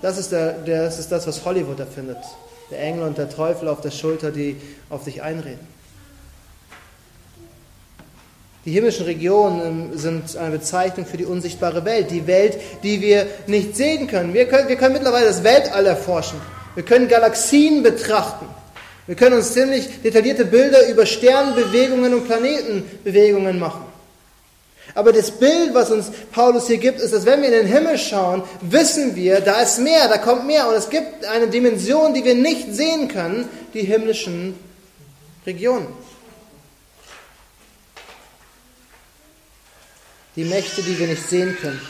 [0.00, 2.18] Das ist, der, das, ist das, was Hollywood erfindet.
[2.70, 4.54] Der Engel und der Teufel auf der Schulter, die
[4.90, 5.66] auf dich einreden.
[8.64, 13.26] Die himmlischen Regionen ähm, sind eine Bezeichnung für die unsichtbare Welt, die Welt, die wir
[13.48, 14.34] nicht sehen können.
[14.34, 16.40] Wir können, wir können mittlerweile das Weltall erforschen.
[16.76, 18.46] Wir können Galaxien betrachten.
[19.06, 23.90] Wir können uns ziemlich detaillierte Bilder über Sternbewegungen und Planetenbewegungen machen.
[24.94, 27.96] Aber das Bild, was uns Paulus hier gibt, ist, dass wenn wir in den Himmel
[27.98, 30.68] schauen, wissen wir, da ist mehr, da kommt mehr.
[30.68, 34.54] Und es gibt eine Dimension, die wir nicht sehen können, die himmlischen
[35.46, 35.86] Regionen.
[40.36, 41.80] Die Mächte, die wir nicht sehen können.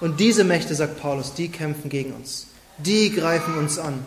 [0.00, 2.48] Und diese Mächte, sagt Paulus, die kämpfen gegen uns.
[2.78, 4.04] Die greifen uns an.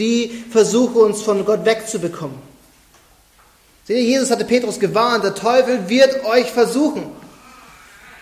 [0.00, 2.38] Die versuchen uns von Gott wegzubekommen.
[3.84, 7.04] Seht ihr, Jesus hatte Petrus gewarnt, der Teufel wird euch versuchen.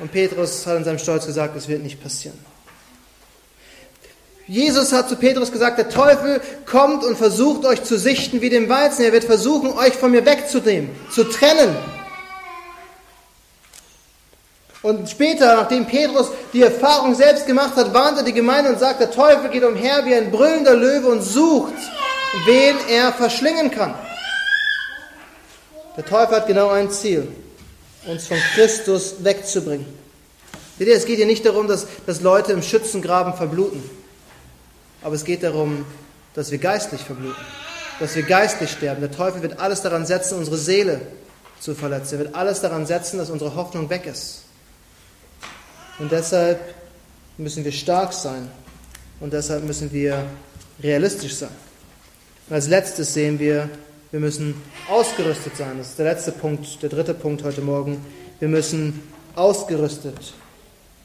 [0.01, 2.38] Und Petrus hat in seinem Stolz gesagt, es wird nicht passieren.
[4.49, 8.69] Jesus hat zu Petrus gesagt, der Teufel kommt und versucht euch zu sichten wie dem
[8.69, 9.05] Weizen.
[9.05, 11.77] Er wird versuchen, euch von mir wegzunehmen, zu trennen.
[14.83, 19.01] Und später, nachdem Petrus die Erfahrung selbst gemacht hat, warnt er die Gemeinde und sagt,
[19.01, 21.75] der Teufel geht umher wie ein brüllender Löwe und sucht,
[22.47, 23.95] wen er verschlingen kann.
[25.97, 27.27] Der Teufel hat genau ein Ziel,
[28.07, 29.87] uns von Christus wegzubringen.
[30.79, 33.83] Seht ihr, es geht hier nicht darum, dass, dass Leute im Schützengraben verbluten,
[35.03, 35.85] aber es geht darum,
[36.35, 37.43] dass wir geistlich verbluten,
[37.99, 39.01] dass wir geistlich sterben.
[39.01, 41.01] Der Teufel wird alles daran setzen, unsere Seele
[41.59, 42.14] zu verletzen.
[42.14, 44.43] Er wird alles daran setzen, dass unsere Hoffnung weg ist.
[45.98, 46.61] Und deshalb
[47.37, 48.48] müssen wir stark sein
[49.20, 50.24] und deshalb müssen wir
[50.82, 51.56] realistisch sein.
[52.48, 53.68] Und als letztes sehen wir,
[54.11, 54.54] wir müssen
[54.88, 55.78] ausgerüstet sein.
[55.78, 58.04] Das ist der letzte Punkt, der dritte Punkt heute Morgen.
[58.38, 59.02] Wir müssen
[59.34, 60.32] ausgerüstet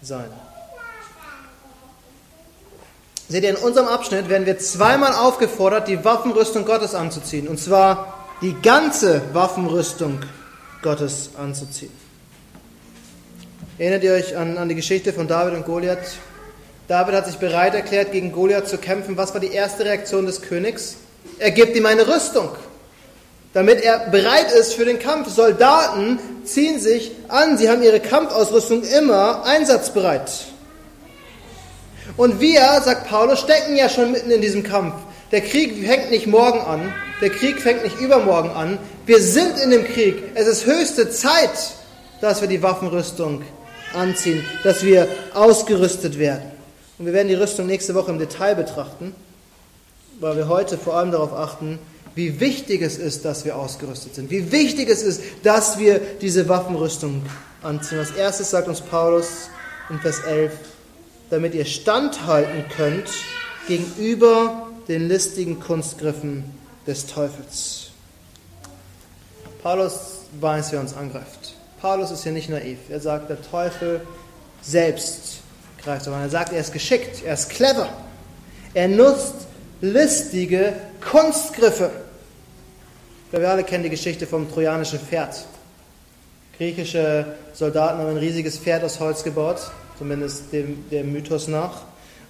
[0.01, 0.29] sein.
[3.27, 7.47] Seht ihr, in unserem Abschnitt werden wir zweimal aufgefordert, die Waffenrüstung Gottes anzuziehen.
[7.47, 10.19] Und zwar die ganze Waffenrüstung
[10.81, 12.02] Gottes anzuziehen.
[13.77, 16.17] Erinnert ihr euch an, an die Geschichte von David und Goliath?
[16.87, 19.17] David hat sich bereit erklärt, gegen Goliath zu kämpfen.
[19.17, 20.97] Was war die erste Reaktion des Königs?
[21.39, 22.49] Er gibt ihm eine Rüstung
[23.53, 25.29] damit er bereit ist für den Kampf.
[25.29, 30.31] Soldaten ziehen sich an, sie haben ihre Kampfausrüstung immer einsatzbereit.
[32.17, 34.95] Und wir, sagt Paulus, stecken ja schon mitten in diesem Kampf.
[35.31, 38.77] Der Krieg fängt nicht morgen an, der Krieg fängt nicht übermorgen an.
[39.05, 40.15] Wir sind in dem Krieg.
[40.35, 41.73] Es ist höchste Zeit,
[42.21, 43.43] dass wir die Waffenrüstung
[43.93, 46.51] anziehen, dass wir ausgerüstet werden.
[46.97, 49.15] Und wir werden die Rüstung nächste Woche im Detail betrachten,
[50.19, 51.79] weil wir heute vor allem darauf achten,
[52.15, 56.47] wie wichtig es ist, dass wir ausgerüstet sind, wie wichtig es ist, dass wir diese
[56.47, 57.23] Waffenrüstung
[57.63, 57.99] anziehen.
[57.99, 59.49] Als erstes sagt uns Paulus
[59.89, 60.51] in Vers 11,
[61.29, 63.09] damit ihr standhalten könnt
[63.67, 66.43] gegenüber den listigen Kunstgriffen
[66.85, 67.89] des Teufels.
[69.63, 71.52] Paulus weiß, wer uns angreift.
[71.83, 72.77] Paulus ist hier nicht naiv.
[72.89, 73.99] Er sagt, der Teufel
[74.61, 75.39] selbst
[75.83, 77.89] greift, sondern er sagt, er ist geschickt, er ist clever.
[78.73, 79.35] Er nutzt
[79.81, 81.91] listige Kunstgriffe.
[83.31, 85.43] Wir alle kennen die Geschichte vom trojanischen Pferd.
[86.57, 89.59] Griechische Soldaten haben ein riesiges Pferd aus Holz gebaut,
[89.97, 91.81] zumindest dem, dem Mythos nach,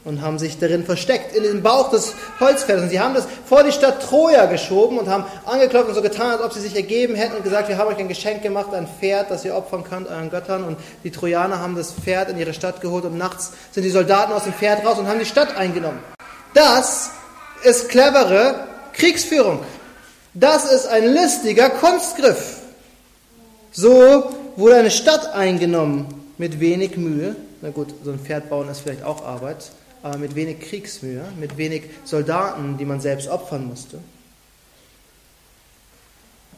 [0.05, 2.13] und haben sich darin versteckt, in den Bauch des.
[2.39, 6.31] Und sie haben das vor die Stadt Troja geschoben und haben angeklopft und so getan,
[6.31, 8.87] als ob sie sich ergeben hätten und gesagt, wir haben euch ein Geschenk gemacht, ein
[8.87, 10.63] Pferd, das ihr opfern könnt euren Göttern.
[10.65, 14.33] Und die Trojaner haben das Pferd in ihre Stadt geholt und nachts sind die Soldaten
[14.33, 15.99] aus dem Pferd raus und haben die Stadt eingenommen.
[16.53, 17.11] Das
[17.63, 19.59] ist clevere Kriegsführung.
[20.33, 22.57] Das ist ein listiger Kunstgriff.
[23.71, 27.35] So wurde eine Stadt eingenommen mit wenig Mühe.
[27.61, 29.71] Na gut, so ein Pferd bauen ist vielleicht auch Arbeit,
[30.03, 33.99] aber mit wenig Kriegsmühe, mit wenig Soldaten, die man selbst opfern musste.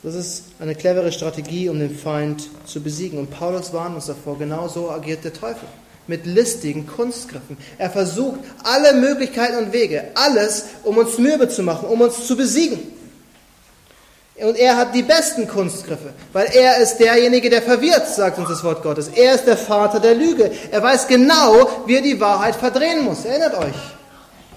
[0.04, 3.18] Das ist eine clevere Strategie, um den Feind zu besiegen.
[3.18, 5.68] Und Paulus warnt uns davor, genau so agiert der Teufel.
[6.08, 7.58] Mit listigen Kunstgriffen.
[7.80, 12.36] Er versucht alle Möglichkeiten und Wege, alles, um uns mürbe zu machen, um uns zu
[12.36, 12.80] besiegen.
[14.38, 18.64] Und er hat die besten Kunstgriffe, weil er ist derjenige, der verwirrt, sagt uns das
[18.66, 19.08] Wort Gottes.
[19.08, 20.52] Er ist der Vater der Lüge.
[20.72, 23.24] Er weiß genau, wie er die Wahrheit verdrehen muss.
[23.24, 23.76] Erinnert euch.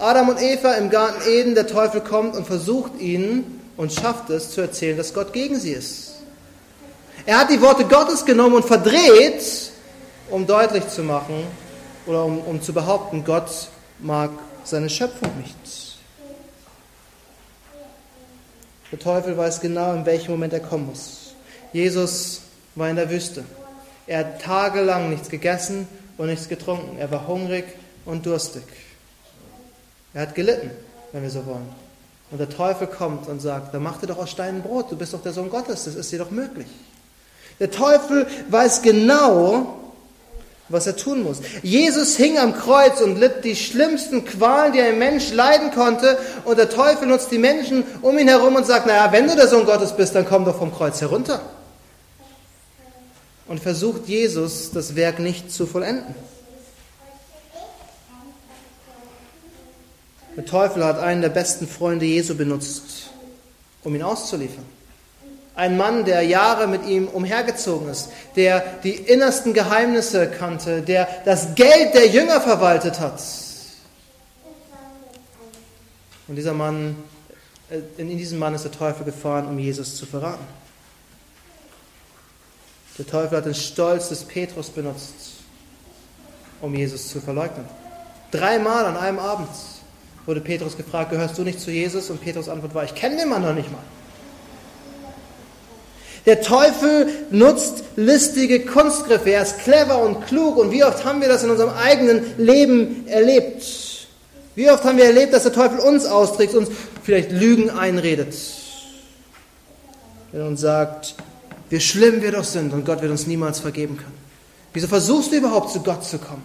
[0.01, 4.51] Adam und Eva im Garten Eden, der Teufel kommt und versucht ihnen und schafft es
[4.51, 6.15] zu erzählen, dass Gott gegen sie ist.
[7.25, 9.43] Er hat die Worte Gottes genommen und verdreht,
[10.31, 11.45] um deutlich zu machen
[12.07, 13.69] oder um, um zu behaupten, Gott
[14.01, 14.31] mag
[14.65, 15.88] seine Schöpfung nicht.
[18.91, 21.35] Der Teufel weiß genau, in welchem Moment er kommen muss.
[21.73, 22.43] Jesus
[22.75, 23.45] war in der Wüste.
[24.07, 26.99] Er hat tagelang nichts gegessen und nichts getrunken.
[26.99, 27.65] Er war hungrig
[28.07, 28.63] und durstig.
[30.15, 30.71] Er hat gelitten,
[31.13, 31.69] wenn wir so wollen.
[32.31, 35.15] Und der Teufel kommt und sagt, dann mach dir doch aus Steinen Brot, du bist
[35.15, 36.67] doch der Sohn Gottes, das ist dir doch möglich.
[37.61, 39.88] Der Teufel weiß genau,
[40.69, 41.39] was er tun muss.
[41.63, 46.19] Jesus hing am Kreuz und litt die schlimmsten Qualen, die ein Mensch leiden konnte.
[46.45, 49.49] Und der Teufel nutzt die Menschen um ihn herum und sagt, naja, wenn du der
[49.49, 51.41] Sohn Gottes bist, dann komm doch vom Kreuz herunter.
[53.47, 56.15] Und versucht Jesus, das Werk nicht zu vollenden.
[60.37, 63.11] Der Teufel hat einen der besten Freunde Jesu benutzt,
[63.83, 64.78] um ihn auszuliefern.
[65.59, 71.57] Ein Mann, der Jahre mit ihm umhergezogen ist, der die innersten Geheimnisse kannte, der das
[71.57, 73.21] Geld der Jünger verwaltet hat.
[76.29, 76.95] Und dieser Mann,
[77.71, 80.47] äh, in diesen Mann ist der Teufel gefahren, um Jesus zu verraten.
[82.97, 85.41] Der Teufel hat den Stolz des Petrus benutzt,
[86.61, 87.67] um Jesus zu verleugnen.
[88.31, 89.49] Dreimal an einem Abend
[90.25, 92.11] wurde Petrus gefragt, gehörst du nicht zu Jesus?
[92.11, 93.83] Und Petrus Antwort war, ich kenne den Mann noch nicht mal.
[96.27, 99.31] Der Teufel nutzt listige Kunstgriffe.
[99.31, 100.57] Er ist clever und klug.
[100.57, 103.65] Und wie oft haben wir das in unserem eigenen Leben erlebt?
[104.55, 106.69] Wie oft haben wir erlebt, dass der Teufel uns austrägt, uns
[107.03, 108.35] vielleicht Lügen einredet?
[110.33, 111.15] Wenn er uns sagt,
[111.71, 114.19] wie schlimm wir doch sind und Gott wird uns niemals vergeben können.
[114.73, 116.43] Wieso versuchst du überhaupt zu Gott zu kommen?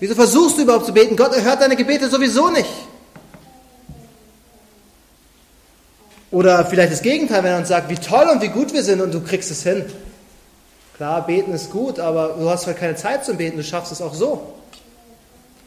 [0.00, 1.16] Wieso versuchst du überhaupt zu beten?
[1.16, 2.68] Gott erhört deine Gebete sowieso nicht.
[6.34, 9.00] Oder vielleicht das Gegenteil, wenn er uns sagt, wie toll und wie gut wir sind
[9.00, 9.84] und du kriegst es hin.
[10.96, 14.02] Klar, beten ist gut, aber du hast halt keine Zeit zum Beten, du schaffst es
[14.02, 14.42] auch so.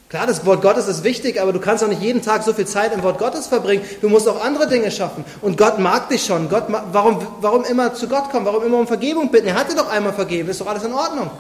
[0.10, 2.68] Klar, das Wort Gottes ist wichtig, aber du kannst auch nicht jeden Tag so viel
[2.68, 3.82] Zeit im Wort Gottes verbringen.
[4.02, 5.24] Du musst auch andere Dinge schaffen.
[5.42, 6.50] Und Gott mag dich schon.
[6.50, 8.46] Gott, warum, warum immer zu Gott kommen?
[8.46, 9.48] Warum immer um Vergebung bitten?
[9.48, 10.50] Er hat dir doch einmal vergeben.
[10.50, 11.32] Ist doch alles in Ordnung.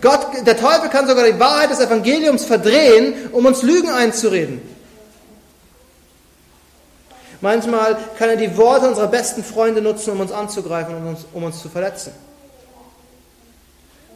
[0.00, 4.75] Gott, der Teufel kann sogar die Wahrheit des Evangeliums verdrehen, um uns Lügen einzureden.
[7.46, 11.44] Manchmal kann er die Worte unserer besten Freunde nutzen, um uns anzugreifen und uns, um
[11.44, 12.10] uns zu verletzen.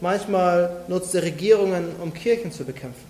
[0.01, 3.09] Manchmal nutzt er Regierungen, um Kirchen zu bekämpfen.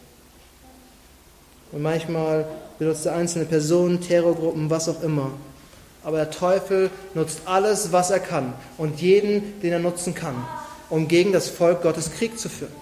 [1.72, 2.44] Und manchmal
[2.78, 5.30] benutzt er einzelne Personen, Terrorgruppen, was auch immer.
[6.04, 10.34] Aber der Teufel nutzt alles, was er kann und jeden, den er nutzen kann,
[10.90, 12.74] um gegen das Volk Gottes Krieg zu führen.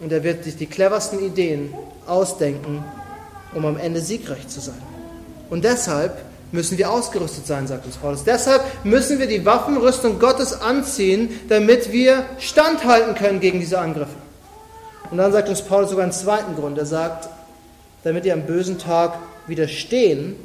[0.00, 1.72] Und er wird sich die cleversten Ideen
[2.04, 2.84] ausdenken,
[3.54, 4.82] um am Ende siegreich zu sein.
[5.48, 8.24] Und deshalb müssen wir ausgerüstet sein, sagt uns Paulus.
[8.24, 14.14] Deshalb müssen wir die Waffenrüstung Gottes anziehen, damit wir standhalten können gegen diese Angriffe.
[15.10, 16.78] Und dann sagt uns Paulus sogar einen zweiten Grund.
[16.78, 17.28] Er sagt,
[18.04, 20.36] damit ihr am bösen Tag widerstehen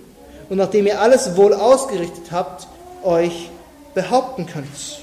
[0.50, 2.68] und nachdem ihr alles wohl ausgerichtet habt,
[3.04, 3.50] euch
[3.94, 5.02] behaupten könnt.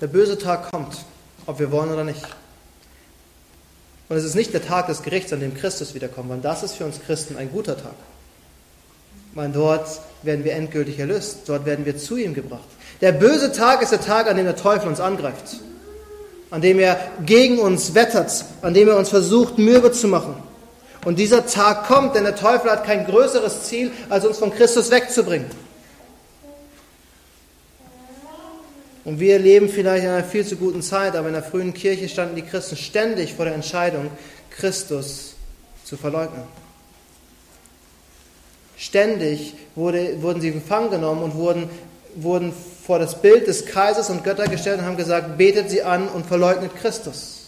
[0.00, 1.04] Der böse Tag kommt,
[1.46, 2.22] ob wir wollen oder nicht.
[4.08, 6.74] Und es ist nicht der Tag des Gerichts, an dem Christus wiederkommt, weil das ist
[6.74, 7.94] für uns Christen ein guter Tag.
[9.34, 9.88] Weil dort
[10.22, 12.64] werden wir endgültig erlöst, dort werden wir zu ihm gebracht.
[13.00, 15.56] Der böse Tag ist der Tag, an dem der Teufel uns angreift,
[16.50, 20.36] an dem er gegen uns wettert, an dem er uns versucht, mürbe zu machen.
[21.04, 24.90] Und dieser Tag kommt, denn der Teufel hat kein größeres Ziel, als uns von Christus
[24.90, 25.50] wegzubringen.
[29.04, 32.08] Und wir leben vielleicht in einer viel zu guten Zeit, aber in der frühen Kirche
[32.08, 34.10] standen die Christen ständig vor der Entscheidung,
[34.48, 35.34] Christus
[35.84, 36.63] zu verleugnen.
[38.76, 41.70] Ständig wurde, wurden sie gefangen genommen und wurden,
[42.16, 42.52] wurden
[42.86, 46.26] vor das Bild des Kaisers und Götter gestellt und haben gesagt, betet sie an und
[46.26, 47.46] verleugnet Christus.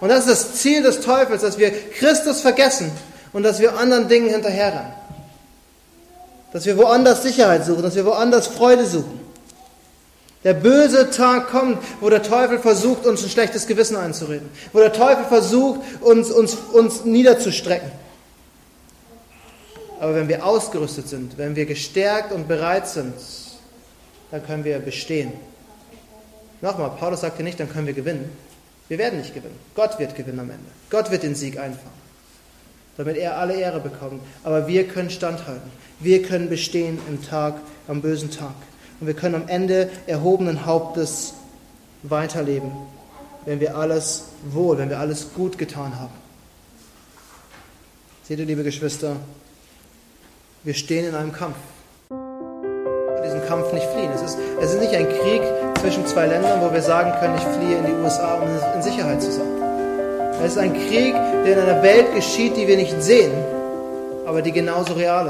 [0.00, 2.90] Und das ist das Ziel des Teufels, dass wir Christus vergessen
[3.32, 4.92] und dass wir anderen Dingen hinterherrennen.
[6.52, 9.20] Dass wir woanders Sicherheit suchen, dass wir woanders Freude suchen.
[10.44, 14.48] Der böse Tag kommt, wo der Teufel versucht, uns ein schlechtes Gewissen einzureden.
[14.72, 17.90] Wo der Teufel versucht, uns, uns, uns niederzustrecken.
[20.00, 23.14] Aber wenn wir ausgerüstet sind, wenn wir gestärkt und bereit sind,
[24.30, 25.32] dann können wir bestehen.
[26.60, 28.30] Nochmal, Paulus sagt hier nicht, dann können wir gewinnen.
[28.88, 29.58] Wir werden nicht gewinnen.
[29.74, 30.64] Gott wird gewinnen am Ende.
[30.90, 31.92] Gott wird den Sieg einfahren,
[32.96, 34.22] damit er alle Ehre bekommt.
[34.44, 35.70] Aber wir können standhalten.
[36.00, 37.54] Wir können bestehen im Tag,
[37.88, 38.54] am bösen Tag.
[39.00, 41.34] Und wir können am Ende erhobenen Hauptes
[42.02, 42.72] weiterleben,
[43.44, 46.14] wenn wir alles wohl, wenn wir alles gut getan haben.
[48.24, 49.16] Seht ihr, liebe Geschwister,
[50.66, 51.56] wir stehen in einem Kampf.
[53.24, 54.10] Diesen Kampf nicht fliehen.
[54.12, 55.40] Es ist, es ist nicht ein Krieg
[55.80, 59.22] zwischen zwei Ländern, wo wir sagen können, ich fliehe in die USA, um in Sicherheit
[59.22, 59.46] zu sein.
[60.42, 61.14] Es ist ein Krieg,
[61.44, 63.32] der in einer Welt geschieht, die wir nicht sehen,
[64.26, 65.24] aber die genauso real